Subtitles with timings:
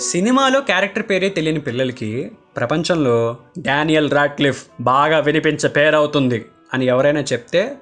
[0.00, 7.76] సినిమాలో క్యారెక్టర్ పేరే తెలియని పిల్లలకి ప్రపంచంలో డానియల్ రాట్లిఫ్ బాగా వినిపించే పేరవుతుంది అని ఎవరైనా చెప్తే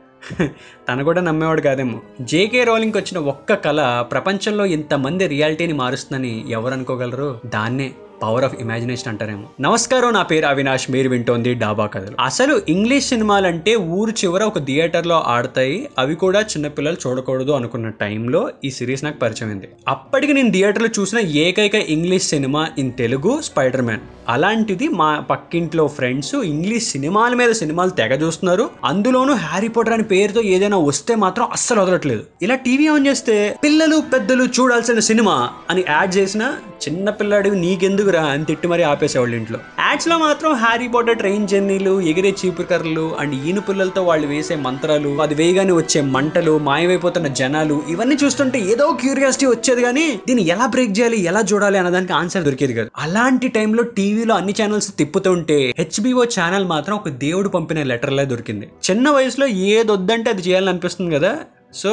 [0.88, 2.00] తను కూడా నమ్మేవాడు కాదేమో.
[2.20, 7.92] జేకే రోలింగ్కి వచ్చిన ఒక్క కళ ప్రపంచంలో ఇంతమంది రియాలిటీని మారుస్తుందని ఎవరు అనుకోగలరు దాన్నే.
[8.22, 9.48] పవర్ ఆఫ్ ఇమాజినేషన్ అంటారేమో.
[9.60, 12.16] నమస్కారం నా పేరు అవినాష్ మీరు వింటోంది డాబా కథలు.
[12.20, 18.70] అసలు ఇంగ్లీష్ సినిమాలంటే ఊరు చివర ఒక థియేటర్లో ఆడతాయి అవి కూడా చిన్నపిల్లలు చూడకూడదు అనుకున్న టైంలో ఈ
[18.70, 19.68] సిరీస్ నాకు పరిచయం అయింది.
[19.88, 26.34] అప్పటికి నేను థియేటర్లో చూసిన ఏకైక English cinema in Telugu spider man అలాంటిది మా పక్కింట్లో ఫ్రెండ్స్
[26.52, 28.64] ఇంగ్లీష్ సినిమాల మీద సినిమాలు తెగ చూస్తున్నారు.
[28.84, 32.22] అందులోనూ హ్యారీ పోటర్ అనే పేరుతో ఏదైనా వస్తే మాత్రం అస్సలు వదలట్లేదు.
[32.42, 35.36] ఇలా టీవీ ఆన్ చేస్తే పిల్లలు పెద్దలు చూడాల్సిన సినిమా
[35.70, 36.42] అని యాడ్ చేసిన
[36.84, 39.58] చిన్న పిల్లాడివి నీకెందుకురా అని తిట్టి మరీ ఆపేసేవాళ్ళు ఇంట్లో.
[39.80, 45.34] యాడ్స్లో మాత్రం హ్యారీ పోటర్ ట్రైన్ జర్నీలు ఎగిరే చీపుకర్రలు అండ్ ఈను పిల్లలతో వాళ్ళు వేసే మంత్రాలు అది
[45.34, 51.18] వేయగానే వచ్చే మంటలు మాయమైపోతున్న జనాలు ఇవన్నీ చూస్తుంటే ఏదో క్యూరియాసిటీ వచ్చేది కానీ దీన్ని ఎలా బ్రేక్ చేయాలి
[51.30, 52.90] ఎలా చూడాలి అన్నదానికి ఆన్సర్ దొరికేది కాదు.
[53.04, 58.66] అలాంటి టైంలో టీవీ టీవీలో అన్ని ఛానల్స్ తిప్పుతుంటే హెచ్బిఓ ఛానల్ మాత్రం ఒక దేవుడు పంపిన లెటర్లే దొరికింది.
[58.86, 61.32] చిన్న వయసులో ఏది వద్దంటే అది చేయాలని అనిపిస్తుంది కదా?
[61.74, 61.90] సో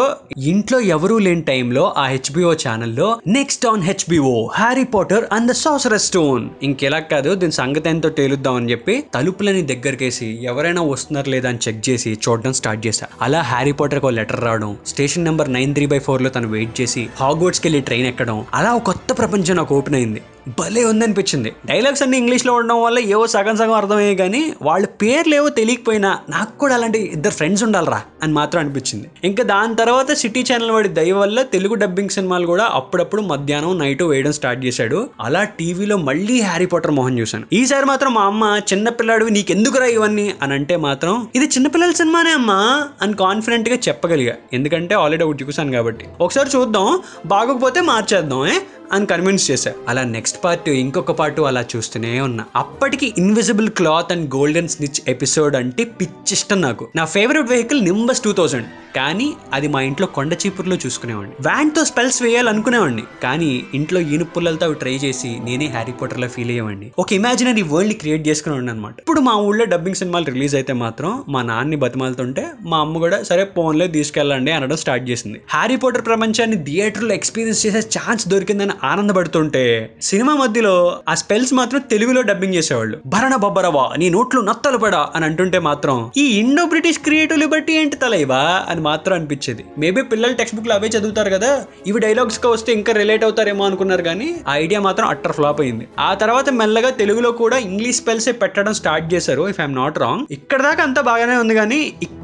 [0.52, 3.08] ఇంట్లో ఎవరూ లేని టైంలో ఆ హెచ్బిఓ ఛానల్లో
[3.38, 8.56] next on HBO Harry Potter and the సాసర stone ఇంకెలా కాదు దీని సంగతి ఎంతో తేలుద్దాం
[8.60, 13.08] అని చెప్పి తలుపులని దగ్గరకేసి ఎవరైనా వస్తున్నారు లేదా అని చెక్ చేసి చూడడం స్టార్ట్ చేశా.
[13.22, 17.04] అలా హ్యారీ పాటర్ ఒక లెటర్ రావడం station number nine three by ఫోర్లో తను వెయిట్ చేసి
[17.22, 20.24] హాగ్వర్డ్స్కి వెళ్ళి ట్రైన్ ఎక్కడం అలా ఒక కొత్త ప్రపంచం నాకు ఓపెన్ అయింది.
[20.48, 21.54] భలే ఉందనిపించింది.
[21.66, 26.60] డైలాగ్స్ అన్ని ఇంగ్లీష్లో ఉండడం వల్ల ఏవో సగం సగం అర్థమయ్యాయి కానీ వాళ్ళ పేర్లు ఏవో తెలియకపోయినా నాకు
[26.60, 29.12] కూడా అలాంటి ఇద్దరు ఫ్రెండ్స్ ఉండాలరా అని మాత్రం అనిపించింది.
[29.24, 34.04] ఇంకా దాని తర్వాత సిటీ ఛానల్ వాడి దయ వల్ల తెలుగు డబ్బింగ్ సినిమాలు కూడా అప్పుడప్పుడు మధ్యాహ్నం నైట్
[34.04, 35.10] వేయడం స్టార్ట్ చేశాడు.
[35.22, 37.44] అలా టీవీలో మళ్ళీ హ్యారీ పాటర్ మోహన్ చూశాను.
[37.54, 40.36] ఈసారి మాత్రం మా అమ్మ చిన్నపిల్లాడివి నీకెందుకురా ఇవన్నీ?
[40.42, 44.34] అని అంటే మాత్రం ఇది చిన్నపిల్లల సినిమానే అమ్మా అని కాన్ఫిడెంట్గా చెప్పగలిగా.
[44.54, 46.06] ఎందుకంటే ఆల్రెడీ ఒకటి చూసాను కాబట్టి.
[46.22, 47.00] ఒకసారి చూద్దాం.
[47.26, 48.60] బాగోకపోతే మార్చేద్దాం ఏ?
[48.94, 49.74] అని కన్విన్స్ చేశా.
[49.88, 52.46] అలా నెక్స్ట్ పార్ట్ ఇంకొక పార్ట్ అలా చూస్తూనే ఉన్నా.
[52.56, 56.88] అప్పటికి invisible cloth and golden snitch episode అంటే పిచ్చిష్టం నాకు.
[56.96, 61.36] నా favourite vehicle Nimbus two thousand కానీ అది మా ఇంట్లో కొండ చీపుర్లో చూసుకునేవాడిని.
[61.42, 63.04] వ్యాన్తో స్పెల్స్ వేయాలనుకునేవాడిని.
[63.24, 66.92] కానీ ఇంట్లో ఈనుపుల్లలతో అవి ట్రై చేసి నేనే హ్యారీ పోటర్లో ఫీల్ అయ్యేవాడిని.
[67.00, 71.42] ఒక ఇమాజినరీ వరల్డ్ని క్రియేట్ చేసుకుని అనమాట ఇప్పుడు మా ఊళ్ళో డబ్బింగ్ సినిమాలు రిలీజ్ అయితే మాత్రం మా
[71.42, 75.42] నాన్ని బతిమాలుతుంటే మా అమ్మ కూడా సరే ఫోన్లో తీసుకెళ్ళండి అనడం స్టార్ట్ చేసింది.
[75.50, 79.64] హ్యారీ పోటర్ ప్రపంచాన్ని థియేటర్లో ఎక్స్పీరియన్స్ చేసే ఛాన్స్ దొరికిందని ఆనందపడుతుంటే
[80.02, 80.74] సినిమా మధ్యలో
[81.10, 82.98] ఆ స్పెల్స్ మాత్రం తెలుగులో డబ్బింగ్ చేసేవాళ్ళు.
[83.06, 87.96] భరణ బొబ్బరవా నీ నోట్లు నత్తలు పడా అని అంటుంటే మాత్రం ఈ ఇండో బ్రిటిష్ క్రియేటివ్ బట్టి ఏంటి
[87.96, 89.64] తలైవా అని మాత్రం అనిపించేది.
[89.78, 91.52] మేబీ పిల్లలు టెక్స్ట్ బుక్లు అవే చదువుతారు కదా
[91.88, 95.88] ఇవి డైలాగ్స్గా వస్తే ఇంకా రిలేట్ అవుతారేమో అనుకున్నారు కానీ ఆ ఐడియా మాత్రం అట్టర్ ఫ్లాప్ అయింది.
[96.00, 100.62] ఆ తర్వాత మెల్లగా తెలుగులో కూడా ఇంగ్లీష్ స్పెల్స్ పెట్టడం స్టార్ట్ చేశారు ఇఫ్ ఐఎమ్ నాట్ రాంగ్ ఇక్కడ
[100.62, 101.80] దాకా అంతా బాగానే ఉంది కానీ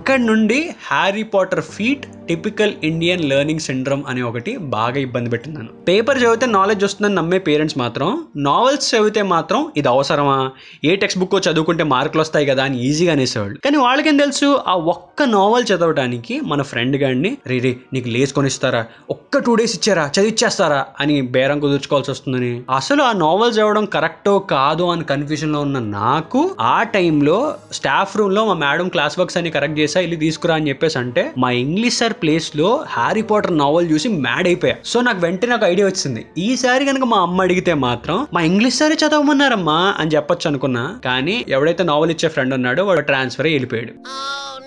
[0.09, 5.67] అక్కడి నుండి Harry Potter feat typical Indian learning syndrome అని ఒకటి బాగా ఇబ్బంది పెట్టిందాను.
[5.67, 10.51] పేపర్ చదివితే నాలెడ్జ్ వస్తుందని నమ్మే పేరెంట్స్ మాత్రం నావెల్స్ చదివితే మాత్రం ఇది అవసరమా?
[10.85, 13.59] ఏ టెక్స్ట్ బుక్ చదువుకుంటే మార్కులు వస్తాయి కదా అని ఈజీగా అనేసేవాళ్ళు.
[13.59, 14.59] కానీ వాళ్ళకేం తెలుసు?
[14.67, 18.85] ఆ ఒక్క నావెల్ చదవడానికి మన ఫ్రెండ్ గాడిని రే రే నీకు లేస్ కొనిస్తారా?
[19.09, 20.11] ఒక్క టూ డేస్ ఇచ్చారా?
[20.19, 20.85] చదివిచ్చేస్తారా?
[20.99, 26.83] అని బేరం కుదుర్చుకోవాల్సి వస్తుందని అసలు ఆ నావెల్ చదవడం కరెక్టో కాదో అని కన్ఫ్యూజన్లో ఉన్న నాకు ఆ
[26.83, 31.31] టైంలో స్టాఫ్ రూమ్లో మా మేడం క్లాస్ వర్క్స్ అన్ని కరెక్ట్ చేశారు వెళ్ళి తీసుకురా అని చెప్పేసి అంటే
[31.37, 34.75] మా ఇంగ్లీష్ సార్ ప్లేస్లో హ్యారీ పాటర్ నావెల్ చూసి మ్యాడ్ అయిపోయా.
[34.85, 36.25] సో నాకు వెంటనే ఒక ఐడియా వచ్చింది.
[36.37, 39.95] ఈసారి కనుక మా అమ్మ అడిగితే మాత్రం మా ఇంగ్లీష్ సారే చదవమన్నారమ్మా?
[39.99, 40.99] అని చెప్పొచ్చు అనుకున్నా.
[41.05, 43.91] కానీ ఎవడైతే నావల్ ఇచ్చే ఫ్రెండ్ ఉన్నాడో వాడు ట్రాన్స్ఫర్ వెళ్ళిపోయాడు.
[43.91, 44.58] Oh,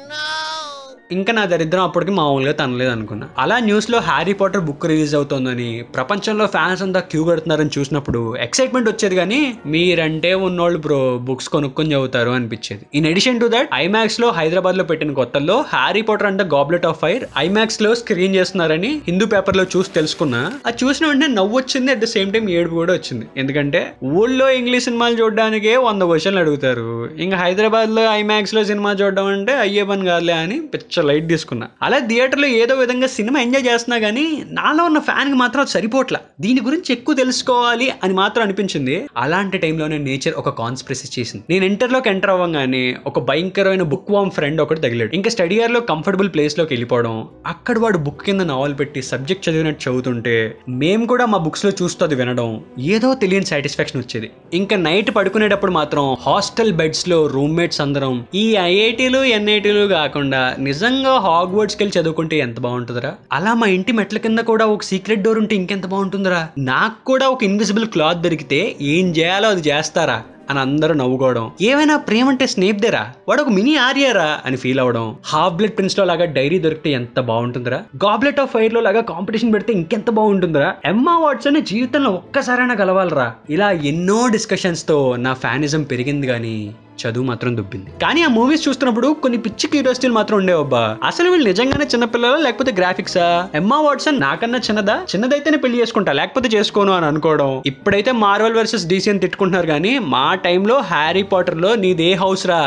[1.13, 3.27] ఇంకా నా దరిద్రం అప్పటికి మామూలుగా తనలేదు అనుకున్నా.
[3.39, 9.17] అలా న్యూస్లో హ్యారీ పాటర్ బుక్ రిలీజ్ అవుతోందని ప్రపంచంలో ఫ్యాన్స్ అంతా క్యూ కడుతున్నారని చూసినప్పుడు ఎక్సైట్మెంట్ వచ్చేది
[9.17, 12.87] కానీ మీరంటే ఉన్నోళ్ళు బ్రో బుక్స్ కొనుక్కొని చదువుతారు అనిపించేది.
[12.95, 17.95] ఇన్ ఎడిషన్ టు దట్ ఐమాక్స్లో హైదరాబాద్లో పెట్టిన కొత్తల్లో హ్యారీ పాటర్ అంటే గాబ్లెట్ ఆఫ్ ఫైర్ ఐమాక్స్లో
[17.95, 20.43] స్క్రీన్ చేస్తున్నారని హిందూ పేపర్లో చూసి తెలుసుకున్నా.
[20.67, 23.27] అది చూసిన వెంటనే నవ్వు వచ్చింది అట్ ద సేమ్ టైం ఏడుపు కూడా వచ్చింది.
[23.37, 27.09] ఎందుకంటే ఊళ్ళో ఇంగ్లీష్ సినిమాలు చూడడానికే వంద క్వశ్చన్లు అడుగుతారు.
[27.19, 31.67] ఇంకా హైదరాబాద్లో ఐమాక్స్లో సినిమా చూడడం అంటే అయ్యే పని కాదులే అని పిచ్చ లైట్ తీసుకున్నా.
[31.83, 36.21] అలా థియేటర్లో ఏదో విధంగా సినిమా ఎంజాయ్ చేస్తున్నా కానీ నాలో ఉన్న ఫ్యాన్కి మాత్రం అది సరిపోట్లా.
[36.41, 39.07] దీని గురించి ఎక్కువ తెలుసుకోవాలి అని మాత్రం అనిపించింది.
[39.17, 41.45] అలాంటి టైంలోనే నేచర్ ఒక కాన్స్పిరసీ చేసింది.
[41.51, 45.11] నేను ఇంటర్లోకి ఎంటర్ అవ్వగానే ఒక భయంకరమైన బుక్ వామ్ ఫ్రెండ్ ఒకటి తగిలాడు.
[45.15, 50.57] ఇంకా స్టడీ ఇయర్లో కంఫర్టబుల్ ప్లేస్లోకి వెళ్ళిపోవడం అక్కడ వాడు బుక్ కింద నావల్ పెట్టి సబ్జెక్ట్ చదివినట్టు చదువుతుంటే
[50.69, 54.31] మేము కూడా మా బుక్స్లో చూస్తూ అది వినడం ఏదో తెలియని సాటిస్ఫాక్షన్ వచ్చేది.
[54.55, 62.01] ఇంకా నైట్ పడుకునేటప్పుడు మాత్రం హాస్టల్ బెడ్స్లో రూమ్మేట్స్ అందరం ఈ ఐఐటీలు ఎన్ఐటీలు కాకుండా నిజంగా హాగ్వర్డ్స్కి వెళ్ళి
[62.01, 63.15] చదువుకుంటే ఎంత బాగుంటుందిరా?
[63.33, 66.49] అలా మా ఇంటి మెట్ల కింద కూడా ఒక సీక్రెట్ డోర్ ఉంటే ఇంకెంత బాగుంటుందిరా?
[66.59, 70.23] నాకు కూడా ఒక ఇన్విజిబుల్ క్లాత్ దొరికితే ఏం చేయాలో అది చేస్తారా?
[70.51, 71.51] అని అందరూ నవ్వుకోవడం.
[71.63, 72.87] ఏమైనా ప్రేమ అంటే స్నేప్
[73.29, 74.41] వాడు ఒక మినీ ఆర్యరా?
[74.45, 75.17] అని ఫీల్ అవ్వడం.
[75.27, 77.77] హాఫ్ బ్లడ్ ప్రిన్స్లో లాగా డైరీ దొరికితే ఎంత బాగుంటుందిరా?
[77.77, 80.75] గాబ్లెట్ ఆఫ్ ఫైర్లో లాగా కాంపిటీషన్ పెడితే ఇంకెంత బాగుంటుందిరా?
[80.85, 83.35] ఎమ్మా వాట్సన్ జీవితంలో ఒక్కసారైనా కలవాలరా.
[83.51, 87.91] ఇలా ఎన్నో డిస్కషన్స్తో నా ఫ్యానిజం పెరిగింది కానీ చదువు మాత్రం దుబ్బింది.
[88.03, 93.49] కానీ ఆ మూవీస్ చూస్తున్నప్పుడు కొన్ని పిచ్చి క్యూరియాసిటీలు మాత్రం ఉండేవబ్బా అసలు వీళ్ళు నిజంగానే చిన్నపిల్లలా లేకపోతే గ్రాఫిక్సా?
[93.55, 94.97] ఎమ్మా వాట్సన్ నాకన్నా చిన్నదా?
[95.13, 97.63] చిన్నదైతేనే పెళ్ళి చేసుకుంటా లేకపోతే చేసుకోను అని అనుకోవడం.
[97.67, 102.63] ఇప్పుడైతే మార్వల్ వర్సెస్ డీసీ అని తిట్టుకుంటున్నారు కానీ మా టైంలో హ్యారీ పాటర్లో నీదే హౌస్ రా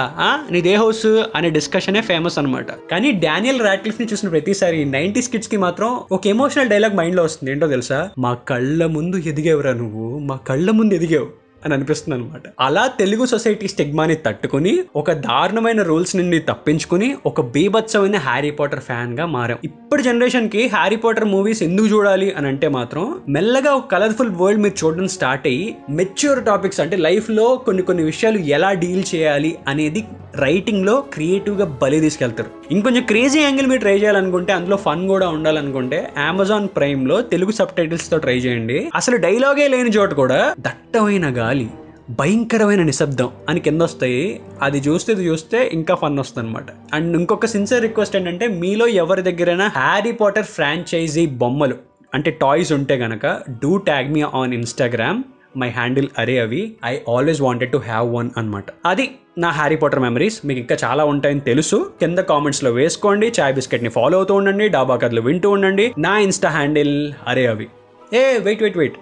[0.51, 1.05] నీదే హౌస్
[1.35, 2.71] అనే డిస్కషనే ఫేమస్ అన్నమాట.
[2.91, 7.51] కానీ డానియల్ రాట్లిఫ్ని చూసిన ప్రతిసారి నైన్టీస్ కిడ్స్కి మాత్రం ఒక ఎమోషనల్ డైలాగ్ మైండ్లో వస్తుంది.
[7.51, 8.09] ఏంటో తెలుసా?
[8.17, 10.19] మా కళ్ళ ముందు ఎదిగేవరా నువ్వు.
[10.19, 11.44] మా కళ్ళ ముందు ఎదిగావు.
[11.65, 18.17] అని అనిపిస్తుంది అనమాట అలా తెలుగు సొసైటీ స్టిగ్మాని తట్టుకుని ఒక దారుణమైన రూల్స్ నుండి తప్పించుకుని ఒక బీభత్సమైన
[18.17, 19.59] హ్యారీ పాటర్ ఫ్యాన్గా మారాం.
[19.63, 24.85] ఇప్పుడు జనరేషన్కి హ్యారీ పాటర్ మూవీస్ ఎందుకు చూడాలి అని అంటే మాత్రం మెల్లగా ఒక కలర్ఫుల్ వరల్డ్ మీరు
[24.85, 30.03] చూడడం స్టార్ట్ అయ్యి మెచ్యూర్ టాపిక్స్ అంటే లైఫ్లో కొన్ని కొన్ని విషయాలు ఎలా డీల్ చేయాలి అనేది
[30.39, 32.49] రైటింగ్లో క్రియేటివ్గా బలి తీసుకెళ్తారు.
[32.71, 38.17] ఇంకొంచెం క్రేజీ యాంగిల్ మీరు ట్రై చేయాలనుకుంటే అందులో ఫన్ కూడా ఉండాలనుకుంటే అమెజాన్ ప్రైమ్లో తెలుగు సబ్ టైటిల్స్తో
[38.17, 38.77] ట్రై చేయండి.
[38.95, 41.67] అసలు డైలాగే లేని చోట కూడా దట్టమైన గాలి
[42.09, 44.41] భయంకరమైన నిశ్శబ్దం అని కింద వస్తాయి.
[44.61, 46.65] అది చూస్తే ఇది చూస్తే ఇంకా ఫన్ వస్తుంది అనమాట
[46.95, 51.77] అండ్ ఇంకొక సిన్సియర్ రిక్వెస్ట్ ఏంటంటే మీలో ఎవరి దగ్గరైనా హ్యారీ పాటర్ ఫ్రాంచైజీ బొమ్మలు
[52.13, 53.25] అంటే టాయ్స్ ఉంటే గనక
[53.63, 55.21] do tag me on Instagram
[55.57, 56.75] my handle అరే అవి.
[56.85, 60.45] I always wanted to have one అనమాట అది నా హ్యారీ పాటర్ మెమరీస్.
[60.45, 61.91] మీకు ఇంకా చాలా ఉంటాయని తెలుసు.
[61.99, 63.31] కింద కామెంట్స్లో వేసుకోండి.
[63.39, 64.69] చాయ్ బిస్కెట్ని ఫాలో అవుతూ ఉండండి.
[64.69, 65.93] డాబా కథలు వింటూ ఉండండి.
[65.97, 67.67] నా ఇన్స్టా హ్యాండిల్ అరే అవి.
[68.13, 68.95] ఏ వెయిట్ వెయిట్ వెయిట్.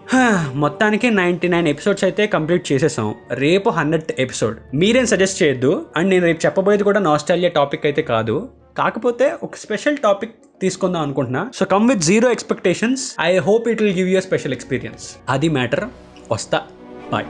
[0.56, 3.16] మొత్తానికి నైంటీ నైన్ ఎపిసోడ్స్ అయితే కంప్లీట్ చేసేసాం.
[3.32, 4.58] రేపు హండ్రెడ్ ఎపిసోడ్.
[4.74, 5.86] మీరేం సజెస్ట్ చేయొద్దు.
[5.98, 8.50] అండ్ నేను రేపు చెప్పబోయేది కూడా నాస్టాలియా టాపిక్ అయితే కాదు.
[8.78, 11.52] కాకపోతే ఒక స్పెషల్ టాపిక్ తీసుకుందాం అనుకుంటున్నా.
[11.56, 13.16] So come with zero expectations.
[13.22, 15.16] I hope it will give you special experience.
[15.30, 15.84] అది మ్యాటర్.
[16.32, 16.60] వస్తా
[17.12, 17.28] బాయ్